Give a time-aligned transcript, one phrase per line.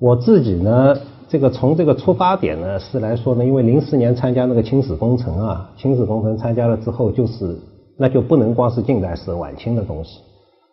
[0.00, 0.96] 我自己呢，
[1.28, 7.54] 这个从这个出发点呢是来说呢，因为零四年参加那个清史工程啊，清史工程参加了之后，就是
[7.98, 10.20] 那就不能光是近代史晚清的东西，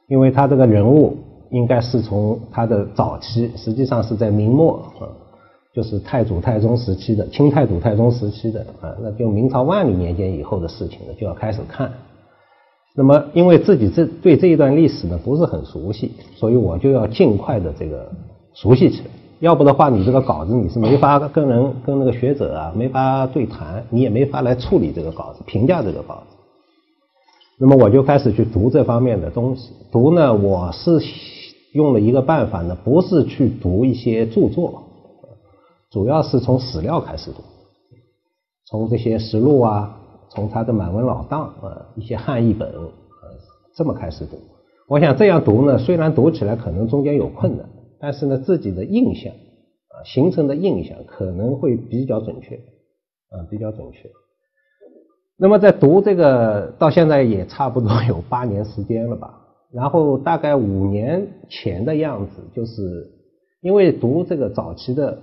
[0.08, 1.18] 因为他这个人物
[1.52, 5.12] 应该是从他的早期，实际上是在明末啊，
[5.74, 11.92] 就是太祖太宗时期的，清太祖太宗时期的啊，那就明朝万历年间以后的事情呢，就要开始看。
[12.96, 18.10] 那么，因为自己这对这一段历史呢不是很熟悉，所以我就要尽快的这个
[18.62, 19.06] 熟悉起来。
[19.40, 26.36] 要不的话，你这个稿子你是没法跟人跟那个学者啊没法对谈，你也没法来处理这个稿子，评价这个稿子。
[27.60, 29.72] 那么我就开始去读这方面的东西。
[29.92, 31.00] 读呢，我是
[31.74, 34.84] 用了一个办法呢，不是去读一些著作，
[35.92, 37.44] 主要是从史料开始读，
[38.66, 39.94] 从这些实录啊。
[40.30, 42.76] 从他的满文老档啊，一些汉译本啊，
[43.74, 44.38] 这么开始读。
[44.90, 47.66] 我想这样读呢，虽然读起来可能中间有困难，
[48.00, 54.10] 但是呢，自己的印象啊，形成的印象可能会比较准确啊，比较准确。
[55.38, 59.42] 那么在读这个到现在也差不多有八年时间了吧。
[59.72, 63.12] 然后大概五年前的样子，就是
[63.62, 65.20] 因为读这个早期的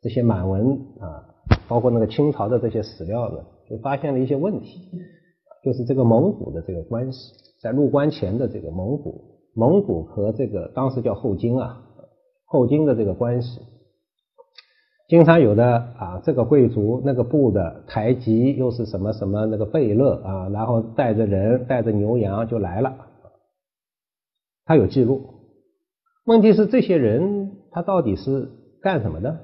[0.00, 1.24] 这些满文啊，
[1.68, 3.38] 包括那个清朝的这些史料呢。
[3.70, 4.80] 就发现了一些问题，
[5.62, 7.32] 就是这个蒙古的这个关系，
[7.62, 9.22] 在入关前的这个蒙古，
[9.54, 11.80] 蒙古和这个当时叫后金啊，
[12.52, 13.60] 后金的这个关系，
[15.06, 23.06] 经常有的啊，这个贵族那个部的台吉又是什么什么那个贝勒啊，然后带着人带着牛羊就来了，
[24.64, 25.22] 他有记录。
[26.24, 28.50] 问题是这些人他到底是
[28.82, 29.38] 干什么的？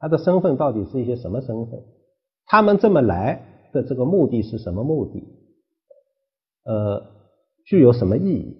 [0.00, 1.80] 他的身份到底是一些什么身份？
[2.46, 5.22] 他们这么来的这个目的是什么目的？
[6.64, 7.00] 呃，
[7.64, 8.56] 具有什么意义？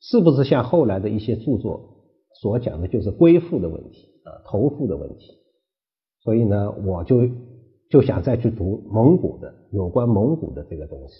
[0.00, 1.91] 是不是像后来的一些著作
[2.40, 5.38] 所讲的，就是归附的问题啊，投附的问题？
[6.22, 7.28] 所以呢，我就
[7.90, 11.14] 就想再去读蒙古的有关蒙古的这个东西，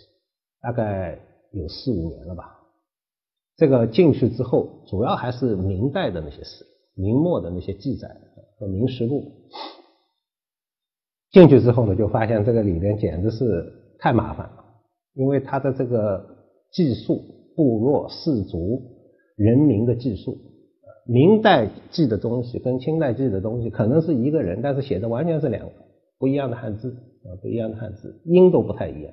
[0.61, 1.19] 大概
[1.53, 2.59] 有四五年了吧。
[3.57, 6.65] 这个进去之后，主要还是明代的那些史，
[6.95, 8.09] 明末的那些记载
[8.59, 9.21] 和《明实录》。
[11.31, 14.65] 进去之后呢，就发现这个里面简直是太麻烦了，
[15.15, 16.25] 因为他的这个
[16.73, 17.21] 技术
[17.55, 18.81] 部落氏族
[19.37, 20.37] 人民的技术，
[21.13, 25.73] 明代记的东西跟清代记的东西可能是一个人，但是写的完全是两个
[26.19, 26.89] 不一样的汉字
[27.25, 29.13] 啊，不一样的汉字，音都不太一样。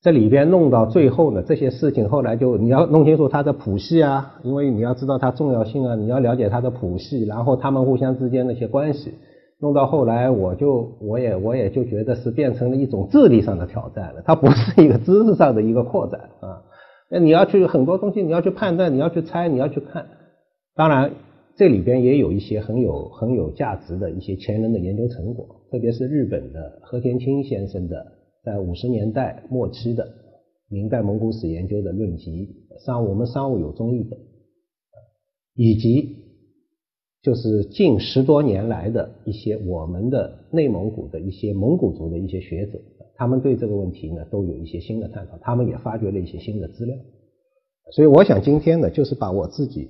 [0.00, 9.12] 这里边弄到最后呢，这些事情后来就你要弄清楚它的谱系啊，因为你要知道它重要性啊，你要了解它的谱系，然后他们互相之间那些关系。
[9.60, 16.62] 弄到后来，我就我也我也就觉得是变成了一种智力上的挑战了，它不是一个知识上的一个扩展啊。
[17.08, 20.06] 那你要去很多东西，你要去判断，你要去猜，你要去看。
[20.74, 21.14] 当然，
[21.56, 28.12] 这里边也有一些很有很有价值的一些前人的研究成果，特别是日本的和田清先生的
[28.44, 30.08] 在五十年代末期的
[30.68, 32.48] 明代蒙古史研究的论集，
[32.84, 34.18] 商我们商务有中译本，
[35.54, 36.18] 以及。
[37.24, 42.80] 就是近十多年来的一些我们的内蒙古的一些蒙古族的一些学者，
[43.14, 46.96] 他们对这个问题呢都有一些新的探讨，他们也发掘了一些新的资料。
[47.92, 49.88] 所以我想今天呢，就是把我自己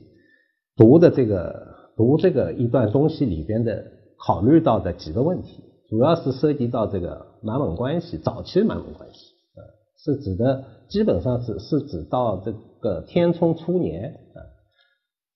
[0.82, 3.84] 读的这个读这个一段东西里边的
[4.18, 9.20] 考虑到的几个问题，主要是涉及到这个满蒙关系，早期满蒙关系，
[9.54, 9.62] 啊，
[9.96, 14.42] 是指的基本上是是指到这个天聪初年啊，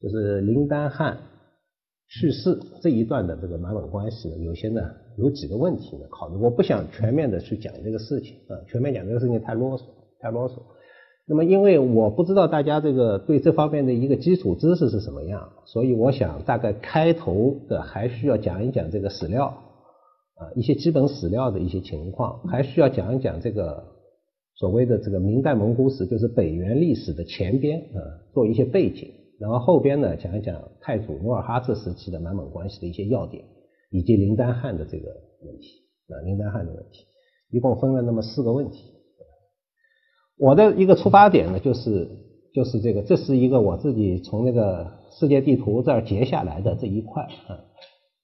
[0.03, 1.17] 就是林丹汗。
[2.09, 4.81] 去世这一段的这个满蒙关系呢，有些呢
[5.17, 9.83] 有几个问题呢考虑，我不想全面的去讲这个事情啊，全面讲这个事情太啰嗦，
[10.19, 10.55] 太啰嗦。
[11.29, 23.83] 那么因为我不知道大家这个对这方面的一个基础知识是什么样，所以我想大概开头的还需要讲一讲这个史料啊，一些基本史料的一些情况，还需要讲一讲这个
[24.55, 27.99] 所谓的这个明代蒙古史，就是北元历史的前边啊，
[28.33, 29.11] 做一些背景。
[29.41, 33.45] 然后后边呢，讲一讲太祖努尔哈赤时期的满蒙关系的一些要点，
[33.91, 35.09] 以及林丹汗的这个
[35.45, 35.67] 问题
[36.09, 37.05] 啊，林丹汗的问题，
[37.51, 38.96] 一共分了那么四个问题。
[40.39, 42.09] 我的一个出发点呢，就是
[42.53, 47.61] 就是这个，这是一个我自己从那个世界地图这儿截下来的这一块啊，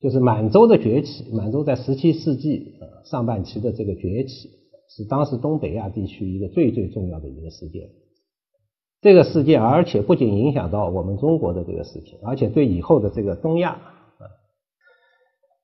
[0.00, 4.50] 就是满洲的崛起，满洲在十七世纪啊上半期的这个崛起，
[4.88, 7.88] 是当时东北亚地区一个最最重要的一个事件。
[9.00, 14.24] 这个事件，而且不仅影响到我们中国的这个事情，而且对以后的这个东亚啊，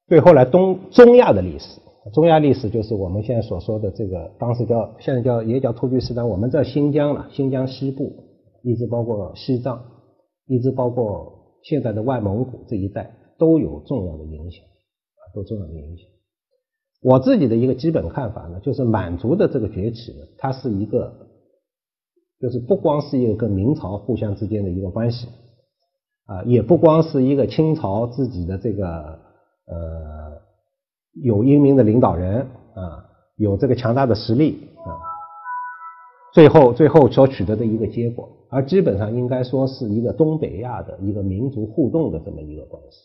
[0.09, 1.81] 对后来东中亚的历史，
[2.13, 8.13] 中亚历史就是我们现在所说的这个，当时叫现在叫也叫突厥斯坦，我们在新疆了，新疆西部
[8.63, 9.83] 一直包括西藏，
[10.47, 16.07] 一直包括现在的外蒙古这一带，都有重要的影响，啊，都重要的影响。
[17.03, 21.13] 我自己的一个基本看法呢，就是满族的这个崛起，它是一个，
[22.41, 25.29] 就是不光是一个跟明朝互相之间的一个关系，
[26.27, 30.41] 啊，也不光是一个清朝自己的这个呃
[31.13, 32.41] 有英明的领导人
[32.75, 33.05] 啊，
[33.37, 34.91] 有这个强大的实力啊，
[36.33, 42.99] 最后最后所取得的一个结果，而基本上应该说是一个东北亚的一个民族互动的这么一个关系。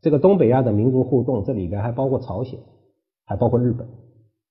[0.00, 2.58] 这个东北亚的民族互动，这里边还包括朝鲜。
[3.30, 3.86] 还包括日本，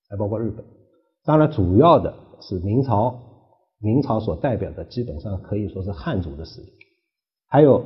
[0.08, 0.64] 还包括日本。
[1.26, 3.20] 当然，主要的是明朝，
[3.80, 6.68] 明朝所代表的基本上可以说是汉族的势力。
[7.48, 7.84] 还有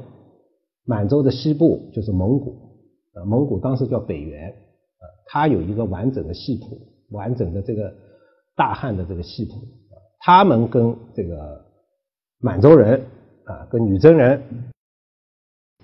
[0.83, 2.70] 满洲的西部，就是蒙古，
[3.13, 6.77] 啊，蒙古当时叫北元，啊，它有一个完整的系统，
[7.09, 7.93] 完整的这个
[8.55, 9.59] 大汉的这个系统。
[10.19, 11.65] 他们跟这个
[12.39, 13.01] 满洲人，
[13.45, 14.41] 啊，跟女真人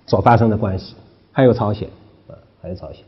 [0.06, 0.96] 所发生的关系，
[1.32, 1.90] 还有朝鲜，
[2.28, 3.04] 啊，还有朝鲜。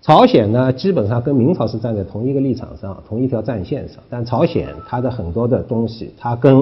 [0.00, 4.02] 朝鲜呢，基本上跟明朝是站在同一个立场上，同一条战线上。
[4.08, 6.60] 但朝鲜它的很多的东西，它跟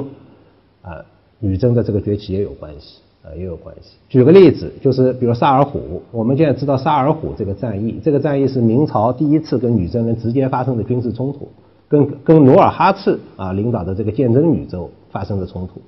[0.82, 1.04] 啊
[1.38, 3.96] 女真的这个崛起也有关系啊，也有关系。
[4.08, 5.78] 举个例子，就是比如萨尔浒，
[6.10, 11.48] 我们现在知道萨尔浒这个战役，这个战役是明朝第一次跟女真人直接发生的军事冲突，
[11.88, 15.80] 跟跟努尔哈赤啊领导的这个鉴真女州发生的冲突。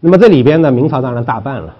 [0.00, 1.76] 那么这里边呢，明朝当然大败了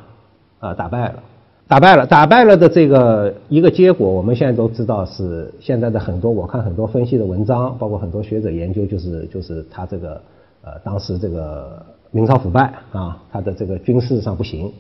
[0.61, 1.23] 啊，打败了。
[1.69, 10.21] 打败了，打败了的这个一个结果，我们现在都知道是现在的很多，我看很多分析的文章，包括很多学者研究，就是就是他这个
[10.63, 11.85] 呃当时这个
[12.17, 14.73] 明朝腐败啊，他的这个军事上不行。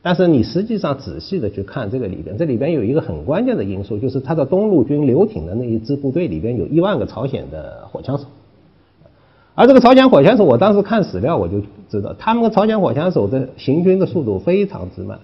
[0.00, 8.26] 但是你实际上仔细的去看这个里边，这里边有一个很关键的因素，就是他的东路军刘挺的那一支部队里边有一万个朝鲜的火枪手，
[9.56, 11.60] 而这个朝鲜火枪手，我当时看史料我就
[11.90, 15.18] 知道，他们的朝鲜火枪手的行军的速度非常之慢。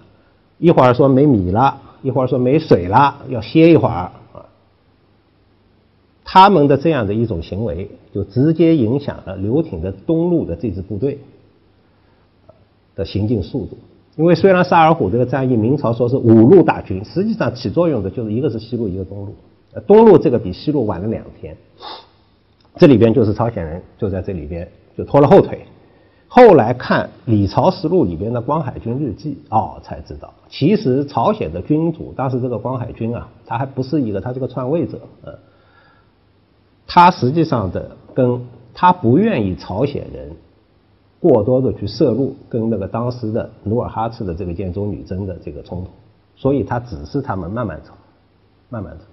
[0.58, 4.12] 一会儿说没米了，一会儿说没水了，要歇一会儿啊。
[6.24, 11.20] 他们的这样的一种行为，就直接影响了刘挺的东路的这支部队
[12.94, 13.76] 的行进速度。
[14.16, 19.34] 因为虽然萨尔浒这个战役，明朝说是五路大军，实际上起作用的就是一个是西路，一个东路。
[19.88, 21.56] 东路这个比西路晚了两天，
[22.76, 25.66] 这里边就是朝鲜人就在这里边就拖了后腿。
[26.28, 35.32] 后来看《李朝实录》里边的光海军日记，哦，才知道，其实朝鲜的君主当时这个光海军啊，他还不是一个，他是个篡位者，呃，
[36.86, 38.40] 他实际上的跟
[38.72, 40.30] 他不愿意朝鲜人
[41.24, 45.90] 过多的去摄入跟那个当时的努尔哈赤的这个建州女真的这个冲突，
[46.36, 47.92] 所以他指示他们慢慢走，
[48.68, 49.04] 慢慢走。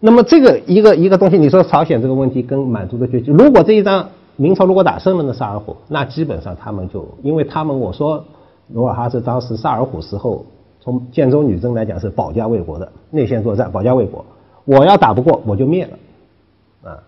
[0.00, 4.08] 那么这个一个一个东西，你说朝鲜这个问题跟满族的崛起，如果这一张。
[4.38, 8.22] 明朝如果打胜了那萨尔浒，那基本上他们就，因为他们我说
[8.66, 10.44] 努尔哈赤当时萨尔浒时候，
[10.78, 14.22] 从建州女真来讲是保家卫国的内线作战，保家卫国。
[14.66, 17.02] 我要打不过我就灭了，啊，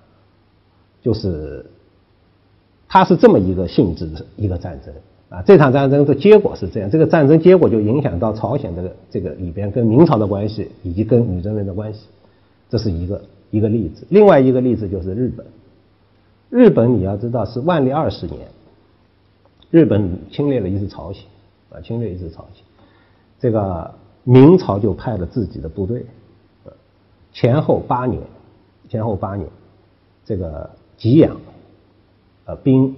[1.03, 1.67] 就是
[2.89, 4.95] 他是这么一个性质的一个战争
[5.29, 5.43] 啊。
[5.43, 12.07] 这场战争的结果是这样，这个战争结果就影响到朝鲜的这个里边跟明朝的关系以及跟女真人的关系，
[12.69, 14.07] 这是一个一个例子。
[14.09, 15.47] 另外一个例子就是日本。
[16.51, 18.49] 日本你要知道是万历二十年，
[19.71, 21.25] 日本侵略了一次朝鲜，
[21.69, 22.65] 啊，侵略一次朝鲜，
[23.39, 26.07] 这个明朝就派了自己的部队，
[27.35, 28.23] 前后八年，
[28.89, 29.47] 前后八年，
[30.25, 31.37] 这个给养，
[32.49, 32.97] 呃，兵，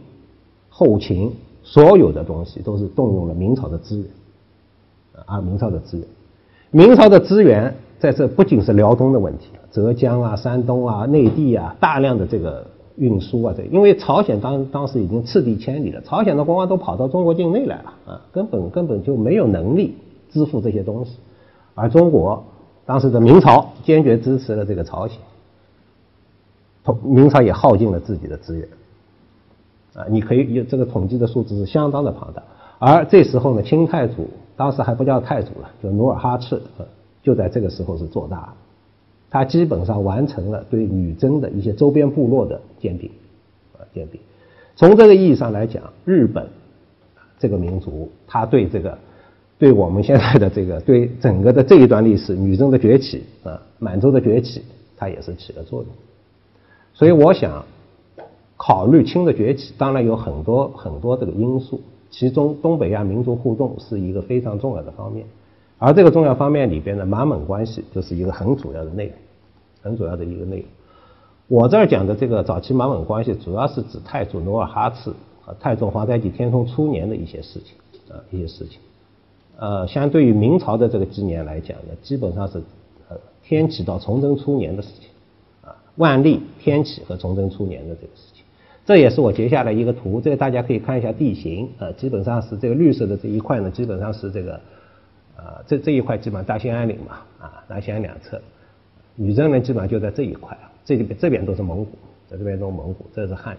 [0.69, 4.07] 后勤，所有的东西都是动用了明朝的资源，
[5.27, 6.07] 啊，明朝的资源，
[6.71, 12.65] 明朝的资源在这不仅是辽东的问题，浙江啊、山东啊、内地啊，大量的这个。
[12.97, 19.95] 运输啊，这因为朝鲜当当时已经赤地千里了，朝鲜的国王都跑到中国境内来了啊，根本根本就没有能力
[20.31, 21.13] 支付这些东西，
[21.75, 22.45] 而中国
[22.85, 25.17] 当时的明朝坚决支持了这个朝鲜，
[26.85, 28.69] 统明朝也耗尽了自己的资源，
[30.01, 32.43] 啊，你可以有这个统计的数字是相当的庞大，
[32.79, 36.61] 而这时候呢，清太祖当时还不叫太祖了，就努尔哈赤，
[37.23, 38.55] 就在这个时候是做大。
[39.29, 43.11] 他基本上完成了对女真的一些周边部落的兼并，
[43.79, 44.21] 啊，兼并。
[44.77, 46.49] 从这个意义上来讲，日本
[47.39, 48.99] 这个民族，他对这个，
[49.59, 54.63] 对我们现在的这个，对整个的这一段历史，女真的崛起啊，满洲的崛起，
[54.97, 55.89] 它也是起了作用。
[56.93, 57.65] 所以我想，
[58.63, 65.25] 考虑清的崛起，当然有很多很多这个因素，其中东北亚民族互动是一个非常重要的方面。
[65.79, 69.15] 而这个重要方面里边的满蒙关系就是一个很主要的内容，
[69.81, 70.67] 很主要的一个内容。
[71.49, 77.75] 我这儿讲的这个早期满蒙关系，主要是指太祖努尔哈赤和太宗皇太极天聪初年的一些事情
[78.15, 78.79] 啊，一些事情。
[79.59, 82.59] 呃，相对于明朝的这个纪年来讲呢，基本上是
[83.09, 85.09] 呃天启到崇祯初年的事情，
[85.63, 88.30] 啊，万历、天启和崇祯初年的这个事。
[88.91, 94.61] 这也是我截下来一个图，这个大家可以看一下地形，呃，基本上是这个绿色的这一块呢，基本上是这个，
[95.37, 98.43] 呃，这这一块基本上大兴安岭嘛，啊，大兴安两侧，
[99.15, 101.93] 女真人基本上就在这一块，这里这边都是蒙古，
[102.29, 103.57] 在这边都是蒙古，这是汉。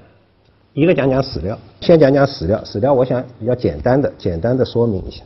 [0.74, 5.24] 一个讲讲史料，先讲讲史料，史料我想比较简单的，简单的说明一下。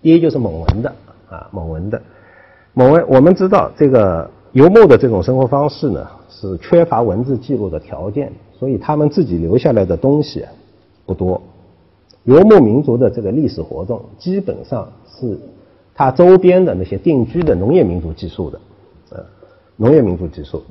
[0.00, 0.92] 第一就是蒙文的
[1.28, 2.00] 啊，蒙文的，
[2.74, 10.44] 蒙文我们知道这个游牧的这种生活方式呢，是缺乏文字记录的条件，所以他们自己留下来的东西
[11.06, 11.40] 不多。
[12.24, 15.38] 游牧民族的这个历史活动，基本上是
[15.94, 18.60] 他周边的那些定居的农业民族记述的，
[19.10, 19.24] 呃，
[19.76, 20.62] 农业民族记述。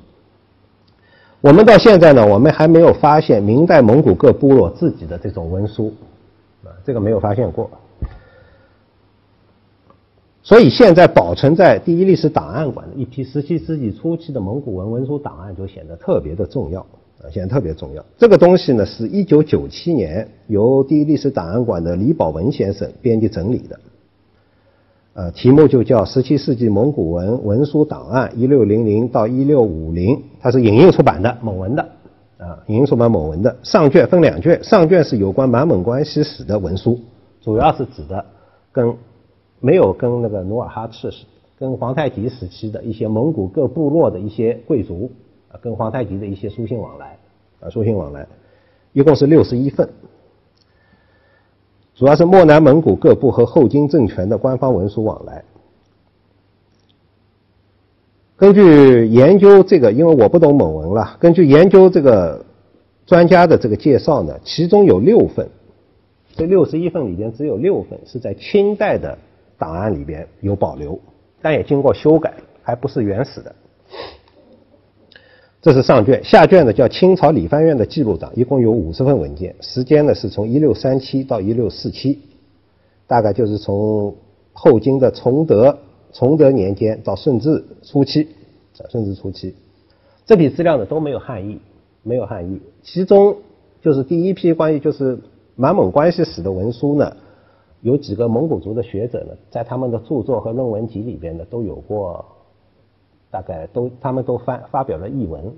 [1.42, 5.94] 我们到现在呢，我们还没有发现明代蒙古各部落自己的这种文书，
[6.64, 7.70] 啊，这个没有发现过。
[10.44, 16.86] 所以现在保存在第一历史档案馆的一批十七世纪初期的蒙古文文书档案就显得特别的重要
[17.22, 18.04] 啊，显得特别重要。
[18.18, 23.80] 这个东西呢，是一九九七年由第一历史档案馆的李宝文先生编辑整理的，
[25.14, 31.82] 呃，题目就叫《十七世纪蒙古文文书档案一六零零到一六五零》，它是影印出版的，蒙文的
[32.38, 33.56] 啊，影印出版蒙文的。
[33.64, 37.00] 上卷分两卷，上卷是有关满蒙关系史的文书，
[37.42, 38.26] 主要是指的
[38.72, 38.96] 跟。
[39.60, 41.12] 没有跟那个努尔哈赤、
[41.58, 45.10] 跟皇太极时期的一些蒙古各部落的一些贵族，
[45.62, 47.18] 跟皇太极的一些书信往来
[47.60, 48.28] 啊，书信往来，
[48.94, 49.90] 一共是六十一份，
[51.96, 55.44] 主要是漠南蒙古各部和后金政权的官方文书往来。
[58.36, 62.46] 根据研究这个，因为我不懂蒙文了，根据研究这个
[63.06, 65.50] 专家的这个介绍呢，其中有六份，
[66.36, 69.18] 这六十一份里边只有六份是在清代的。
[69.60, 71.00] 档案里边有保留，
[71.42, 73.56] 但也经过修改，还不是原始的。
[75.68, 82.22] 这是上卷，下卷呢叫清朝理藩院的记录档，一共有五十份文件，时间呢是从一六三七到一六四七，
[83.06, 84.16] 大概就是从
[84.54, 85.78] 后金的崇德
[86.14, 88.30] 崇德年间到顺治初期，
[88.90, 89.54] 顺治初期。
[90.26, 91.60] 这批资料呢都没有汉译，
[92.02, 92.62] 没有汉译。
[92.82, 93.36] 其中
[93.82, 95.20] 就是第一批关于就是
[95.58, 97.12] 满蒙关系史的文书呢。
[97.82, 102.26] 有几个蒙古族的学者呢，在他们的著作和论文集里边呢，都有过，
[103.30, 105.54] 大概都他们都发发表了译文，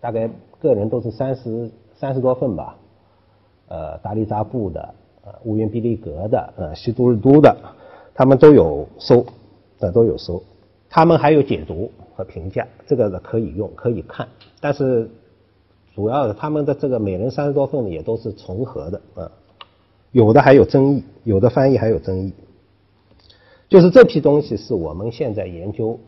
[0.00, 0.28] 大概
[0.60, 2.76] 个人都是三十三十多份吧，
[3.68, 7.56] 呃，达利扎布的，呃，乌云比利格的，呃，西都日都的，
[8.14, 9.24] 他们都有收，
[9.80, 10.42] 呃，都有收，
[10.88, 14.28] 他们还有解读和评价，这个可以用可以看，
[14.60, 15.08] 但是
[15.94, 19.30] 主要的他们的这个每人三十多份也都是重合的，啊。
[20.12, 22.32] 有的还有争议，有的翻译还有争议。
[23.68, 25.98] 就是这批东西是我们现在研究，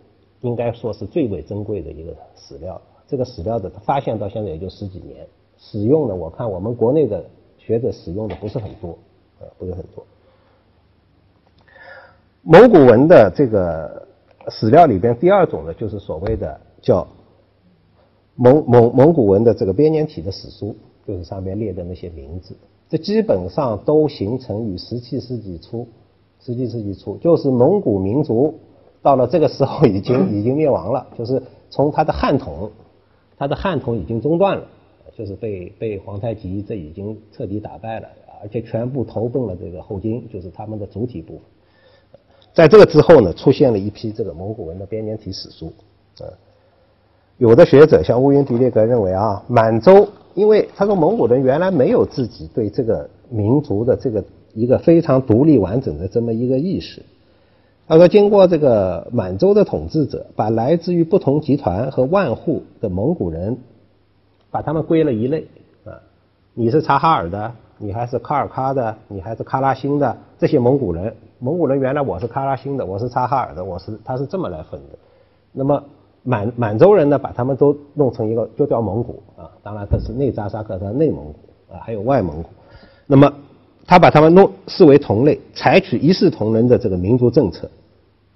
[0.46, 2.80] 应该说是最为珍贵的一个史料。
[3.08, 5.26] 这个史料的发现到现在也就十几年，
[5.58, 7.24] 使用的我看我们国内的
[7.58, 8.96] 学者使用的不是很多，
[9.40, 10.06] 呃，不是很多。
[12.42, 14.06] 蒙古文的这个
[14.50, 17.06] 史料里边，第二种呢，就是所谓的叫
[18.36, 22.56] 蒙蒙蒙古文的这个编年体的史书，就是上面列的那些名字。
[22.88, 25.88] 这基本上都形成于十七世纪初，
[26.38, 28.54] 十七世纪初就是蒙古民族
[29.06, 32.68] 到了这个时候已经 已经灭亡了，就是从他的汉统，
[33.38, 34.64] 他的汉统已经中断了，
[35.16, 38.08] 就是被被皇太极这已经彻底打败了，
[38.42, 41.42] 而且全部投奔了这个后金，就是他们的主体部分。
[42.52, 45.72] 在这个之后呢，出现了一批这个蒙古文的编年体史书，
[46.18, 46.26] 呃，
[47.38, 50.08] 有的学者像乌云迪列格认为啊，满洲。
[50.34, 54.22] 因为他说蒙古人原来没有自己对这个民族的这个
[54.52, 57.00] 一个非常独立完整的这么一个意识。
[57.88, 63.58] 他说经过这个满洲的统治者，把来自于不同集团和万户的蒙古人，
[64.50, 65.46] 把他们归了一类
[65.84, 66.00] 啊，
[66.54, 71.14] 你是察哈尔的，你还是卡尔喀的，你还是喀拉辛的这些蒙古人。
[71.38, 74.98] 蒙古人原来我是喀拉辛的，我是察哈尔的，我是他是这么来分的。
[75.52, 75.82] 那么。
[76.28, 79.48] 满满洲人呢，把他们都弄成一个，就叫蒙古啊。
[79.62, 82.48] 当然，这是内扎萨克的内蒙古啊，还有外蒙古。
[83.06, 83.32] 那么，
[83.86, 87.70] 他把他们弄视为同类，采取一视同仁的这个民族政策，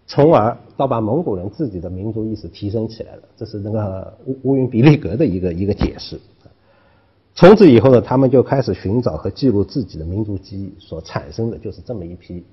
[0.06, 3.22] 从而到把蒙古人自己的民族意识提升起来了。
[3.36, 6.20] 这是那个乌乌云比利格的一个一个解释。
[7.34, 12.44] 从此以后呢，他们就开始寻找和记录自己的民族记忆，所产生的就是这么一批。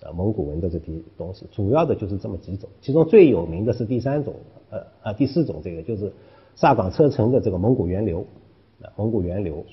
[0.00, 4.32] 啊，蒙古文的这批东西，主要的就是这么几种，其中最有名的是第三种，
[4.70, 6.12] 呃呃，第四种，这个就是
[6.54, 8.24] 萨岗车臣的这个蒙古源流，
[8.80, 9.66] 啊，蒙古源流，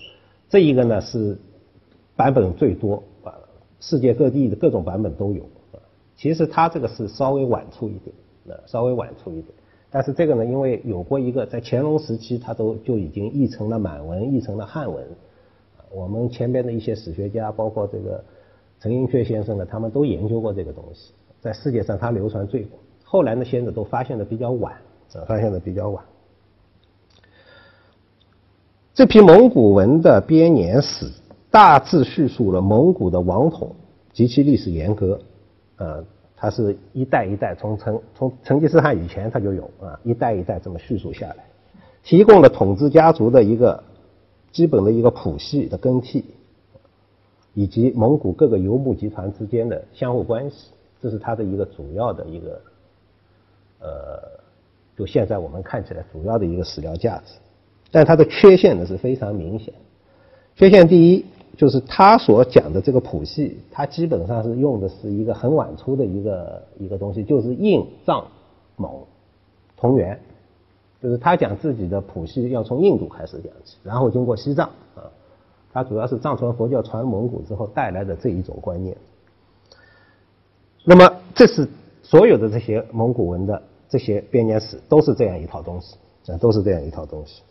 [0.50, 1.38] 这一个呢是
[2.16, 3.34] 版本最多，啊，
[3.80, 5.44] 世界各地的各种版本都有
[5.74, 5.80] 啊，
[6.16, 8.16] 其实他这个是稍微晚出一点，
[8.48, 9.48] 呃，稍微晚出一点。
[9.92, 15.06] 但是这个呢，因为有过一个在乾隆时期，他都就已经译成了满文，译成了汉文。
[15.92, 18.24] 我们前边的一些史学家，包括这个
[18.80, 22.82] 陈寅恪先生呢，他们都研究过这个东西，在世界上它流传最广。
[23.04, 24.74] 后来呢，现在都发现的比较晚，
[25.28, 26.04] 发现的比较晚。
[28.94, 31.10] 这批蒙古文的编年史
[31.56, 33.74] 大致叙述了蒙古的王统
[34.12, 35.18] 及其历史沿革，
[35.78, 36.04] 呃，
[36.36, 41.46] 它是一代一代从成从成吉思汗以前它就有啊，一代一代这么叙述下来，
[42.04, 43.82] 提供了统治家族的一个。
[44.52, 46.24] 基本的一个谱系的更替，
[47.54, 50.70] 以及蒙古各个游牧集团之间的相互关系，
[51.02, 52.62] 这是它的一个主要的一个，
[53.82, 54.40] 呃，
[54.98, 57.34] 就现在我们看起来主要的一个史料价值。
[57.92, 59.74] 但它的缺陷呢是非常明显。
[60.56, 61.26] 缺陷第一
[61.58, 68.28] 就是他所讲的这个谱系，它基本上是用的是一个很晚出的一个一个东西，就是印藏
[68.76, 68.92] 蒙
[69.78, 70.20] 同源。
[71.02, 75.06] 就是他讲自己的谱系要从印度开始讲起，然后经过西藏啊，
[75.72, 78.98] 他主要是藏传佛教传蒙古之后带来的这一种观念。
[80.84, 81.68] 那么，这是
[82.02, 85.96] 所有的这些蒙古文的这些编年史都是这样一套东西，
[86.32, 87.44] 啊，都是这样一套东西。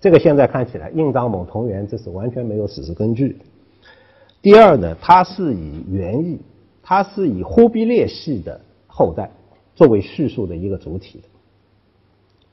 [0.00, 3.36] 这个现在看起来，印藏蒙同源，这是完全没有史实根据。
[4.40, 6.40] 第二呢，它是以元译，
[6.82, 9.30] 它是以忽必烈系的后代
[9.74, 11.24] 作为叙述的一个主体的。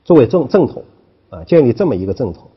[0.04, 0.84] 作为正正统
[1.30, 2.48] 啊，建立这么一个正统，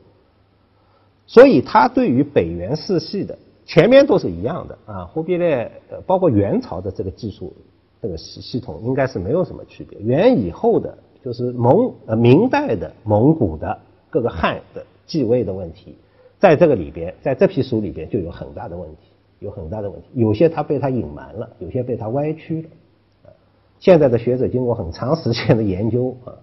[1.26, 7.52] 所以他对于北元世系的前面都是一样的啊，忽必烈呃，包括元朝的这个技术
[8.00, 9.98] 这个系系统应该是没有什么区别。
[10.00, 13.78] 元以后的，就是蒙呃明代的蒙古的
[14.12, 15.96] 各个汉的继位的问题，
[16.38, 18.98] 在这个里边，在这批书里边就有很大的问题，
[19.40, 23.32] 有很大的问题，有些他被他隐瞒了，有些被他歪曲了。
[23.80, 26.36] 现在的学者经过很长时间的研究啊。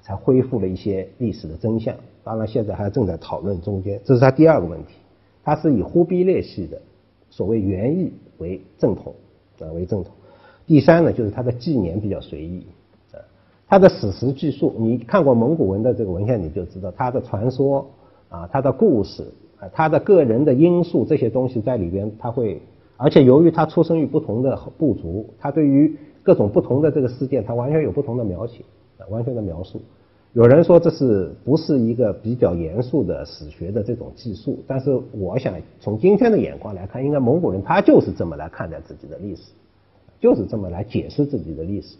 [0.00, 4.00] 才恢复了一些历史的真相，当然现在还正在讨论中间。
[4.06, 4.94] 这是他第二个问题，
[5.44, 6.80] 他是以忽必烈系的
[7.28, 9.14] 所谓元义为正统
[9.60, 10.14] 啊为正统。
[10.66, 12.64] 第三呢，就是他的纪年比较随意
[13.68, 17.86] 他的史实记述，你看过蒙古文的这个文献，你就知道他的传说
[18.30, 19.22] 啊，他的故事
[19.60, 22.62] 啊，他的个人的因素这些东西在里边，他会，
[22.96, 28.64] 而且由于他出生于不同的部族，他对于各种不同的这个事件，他完全有不同的描写，
[29.10, 29.82] 完全的描述。
[30.32, 34.58] 有人说这是不是一个比较严肃的史学的这种技术？
[34.66, 39.52] 但是我想从今天的眼光来看，应该蒙古人他就是这么来看待自己的历史，
[40.20, 41.98] 就是这么来解释自己的历史。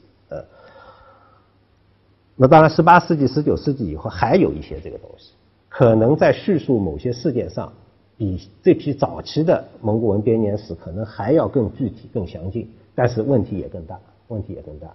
[2.40, 5.32] 那当然，十八世纪、十九世纪以后还有一些这个东西，
[5.68, 7.72] 可能在叙述某些事件上，
[8.16, 13.98] 比这批早期的蒙古文编年史可能还要更具体、更详尽，但是问题也更大，
[14.28, 14.86] 问题也更大。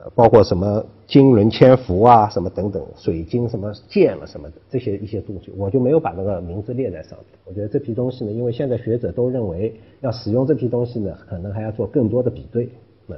[0.00, 7.38] 呃，包括什么金轮千幅啊，什么等等，水晶什么剑了什么的这些一些东西，我就没有把那个名字列在上面。
[7.46, 12.68] 我觉得这批东西呢，因为现在学者都认为要使用这批东西呢，可能还要做更多的比对。
[13.06, 13.16] 那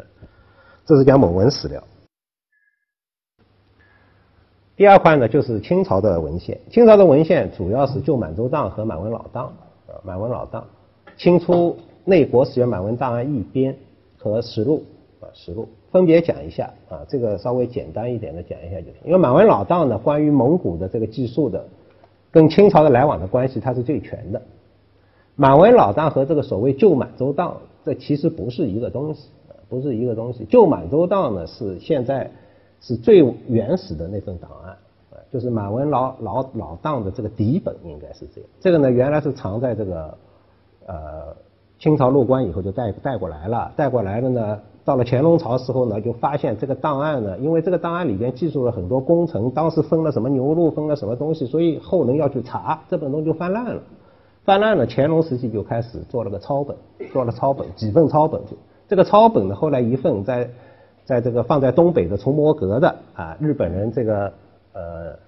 [0.87, 1.83] 这是讲蒙文史料。
[4.81, 6.59] 第二块呢，就是清朝的文献。
[6.71, 9.53] 清朝的文献主要是旧满洲档和满文老档
[9.87, 10.65] 啊，满文老档，
[11.19, 13.77] 清初内国史院满文档案译编
[14.17, 14.83] 和实录
[15.21, 15.69] 啊，实录。
[15.93, 18.95] 分别讲一下啊，这个稍微简单一点的讲一下就行。
[19.05, 21.63] 因为满文老档呢，关于蒙古的这个技术的，
[22.31, 24.41] 跟清朝的来往的关系，它是最全的。
[25.37, 29.29] 满文老档和这个所谓旧满洲档，这其实不是一个东西，
[29.69, 30.47] 不是一个东西。
[30.49, 32.31] 旧满洲档呢，是现在
[32.81, 34.71] 是最原始的那份档案，
[35.13, 38.51] 啊，就是满文老老老档的这个底本应该是这样。
[38.61, 40.19] 这个呢，原来是藏在这个
[40.87, 41.37] 呃
[41.79, 44.59] 清朝入关以后就带带过来了，带过来了呢。
[44.83, 53.83] 到了乾隆朝时候呢，就发现这个档案呢，因为这个档案里边记述了很多工程，当时分了什么牛录，分了什么东西，所以后人要去查，这本东西就翻烂了。
[54.43, 56.75] 翻烂了，乾隆时期就开始做了个抄本，
[57.13, 58.41] 做了抄本，几份抄本。
[58.89, 60.49] 这个抄本呢，后来一份在
[61.05, 64.33] 在这个放在东北的崇摩阁的啊，日本人这个
[64.73, 65.19] 呃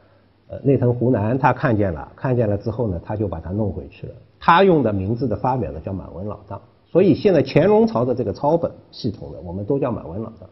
[0.48, 4.14] 呃内藤湖南他看见了，看见了之后呢，他就把它弄回去了。
[4.38, 6.60] 他用的名字的发表呢，叫满文老档。
[6.86, 10.48] 所以现在乾隆朝的这个抄本系统的，我们都叫满文老档。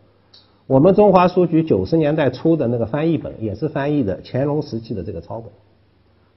[0.66, 5.50] 我们中华书局九十年代初的那个翻译本，也是翻译的乾隆时期的这个抄本。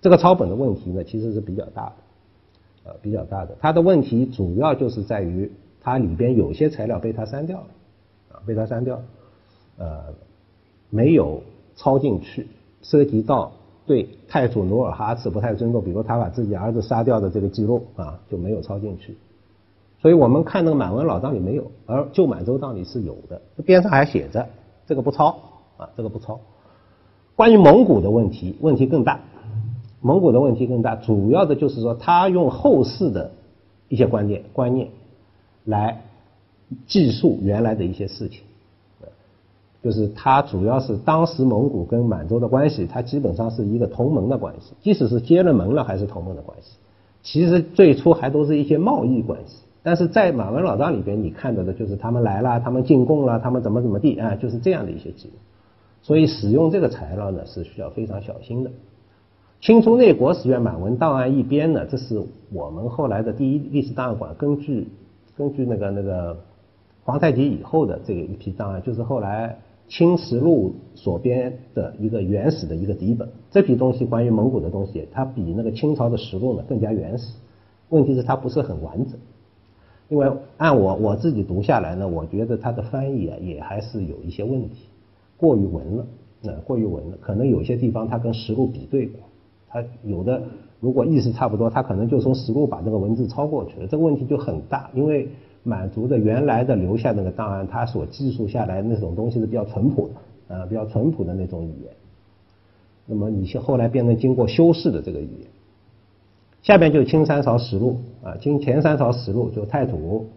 [0.02, 3.56] 这个抄本的问题呢，其实是比较大的，呃，比较大的。
[3.62, 7.68] 它的问题主要就是在于它里边有些材料被它删掉了，
[8.46, 9.02] 被他删掉，
[9.78, 10.04] 呃，
[10.90, 11.42] 没有
[11.76, 12.48] 抄进去，
[12.82, 13.52] 涉及到
[13.86, 19.18] 对太祖努尔哈赤不太尊重，比如他把自己儿子杀掉的这个记录啊，就没有抄进去。
[20.02, 24.48] 所以我们看那个满文老章里没有，而旧满洲档里是有的，边上还写着
[24.86, 25.38] 这个不抄
[25.78, 26.40] 啊，这个不抄。
[27.36, 29.20] 关于蒙古的问题，问题更大。
[30.02, 33.32] 蒙古的问题更大，主要的就是说他用后世的
[33.88, 34.90] 一些观念观念
[35.64, 36.02] 来
[36.88, 38.42] 记述原来的一些事情，
[39.84, 46.78] 就是它主要是当时蒙古跟满洲的关系，它基本上是一个同盟的关系，即使是结了盟了，还是同盟的关系。
[47.22, 55.34] 其实最初还都是一些贸易关系，但是在满文老章里边，你看到的就是他们来了，他们进贡了，他们怎么怎么地啊，就是这样的一些记录。
[56.02, 58.72] 所以使用这个材料呢，是需要非常小心的。
[59.62, 64.90] 清初内国史院满文档案一编呢，这是我们后来的第一历史档案馆根据
[65.38, 66.38] 根据那个那个
[67.04, 73.28] 皇太极以后的这一批档案，就是后来清实录所编的一个原始的一个底本。
[73.52, 77.34] 这批东西关于蒙古的东西，它比那个清朝的实录呢更加原始。
[77.90, 79.20] 问题是它不是很完整，
[80.10, 84.88] 因为按我我自己读下来呢，我觉得它的翻译啊也还是有一些问题，
[85.38, 86.06] 过于文了，
[86.42, 89.20] 那过于文了，可能有些地方它跟实录比对过。
[89.68, 90.42] 它有的
[90.80, 94.90] 如果意思差不多，它可能就从实录把这个文字抄过去了，这个问题就很大。
[94.96, 95.30] 因为
[95.64, 101.94] 满族的原来的留下那个档案，他所记述下来那种东西是比较淳朴的，啊，比较淳朴的那种语言。
[103.06, 105.48] 那么你后来变成经过修饰的这个语言。
[106.62, 110.28] 下边就是清三朝实录啊，清前三朝实录就太祖、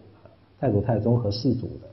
[0.59, 1.87] 太祖太宗和世祖的。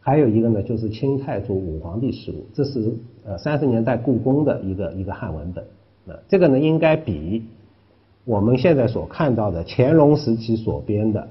[0.00, 2.92] 还有一个呢，就是清太祖武皇帝实录，这是
[3.24, 5.64] 呃三十年代故宫的一个一个汉文本。
[6.06, 7.44] 啊这个呢，应该比
[8.24, 11.20] 我们现在所看到的乾隆时期所编的《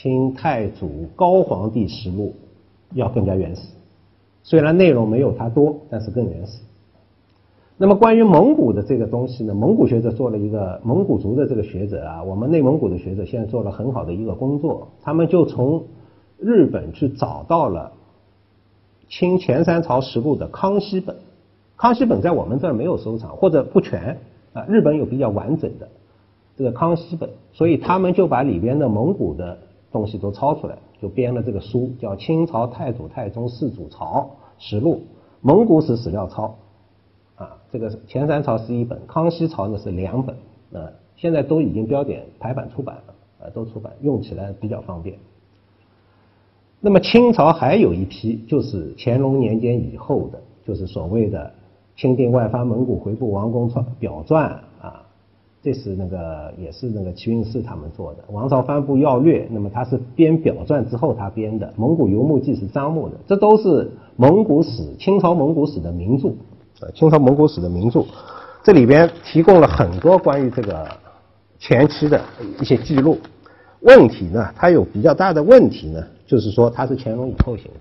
[0.00, 2.32] 清太祖高皇帝实录》
[2.96, 3.62] 要更加原始。
[4.44, 6.60] 虽然内容没有它多，但是更原始。
[7.76, 15.82] 那么关于蒙古的这个东西呢，蒙古学者做了一个蒙古族的这个学者啊，我们内蒙古的学者现在做了很好的一个工作，他们就从
[16.38, 17.90] 日本去找到了
[19.08, 21.16] 清前三朝实录的康熙本。
[21.76, 24.18] 康熙本在我们这儿没有收藏，或者不全
[24.52, 24.64] 啊。
[24.68, 25.88] 日本有比较完整的
[26.56, 29.58] 这个康熙本，所以他们就把里边的蒙古的
[29.90, 34.94] 东西都抄出来，就编了这个书，叫《清朝太祖太宗世祖朝实录》，
[35.40, 36.54] 蒙古史史料抄
[37.36, 37.56] 啊。
[37.70, 40.36] 这个前三朝是一本，康熙朝呢是两本
[40.72, 40.90] 啊。
[41.16, 45.18] 现在都已经标点排版出版了啊，都出版，用起来比较方便。
[46.80, 51.52] 那么清朝还有一批，就是乾隆年间以后的，就是所谓的。
[52.00, 54.62] 钦定外藩蒙古回部王公传表传，
[55.68, 66.28] 这是那个也是那个齐运寺他们做的《王朝藩部要略》，那么他是编表传之后他编的《蒙古游牧记》是张牧的，这都是蒙古史清朝蒙古史的名著
[66.80, 68.02] 啊，清朝蒙古史的名著，
[68.64, 70.88] 这里边提供了很多关于这个
[71.58, 72.18] 前期的
[72.58, 73.18] 一些记录。
[73.80, 77.80] 问题呢，它有比较大的问题呢，就是说它是乾隆以后写的，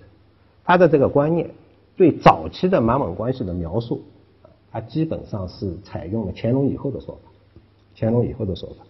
[0.65, 1.49] 他的这个观念。
[1.95, 4.01] 对早期的满蒙关系的描述，
[4.69, 7.31] 它基本上是采用了乾隆以后的说法，
[7.99, 8.85] 乾隆以后的说法，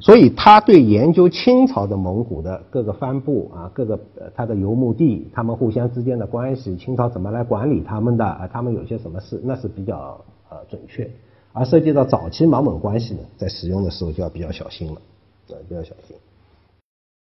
[0.00, 11.08] 所以他对研究清朝的蒙古的各个藩部啊，各个呃他的游牧地，他们互相之间的关系，清朝怎么来管理他们的啊，他们有些什么事，那是比较呃准确，
[11.52, 15.00] 而涉及到早期满蒙关系呢，在使用的时候就要比较小心了，
[15.50, 16.16] 呃，比较小心。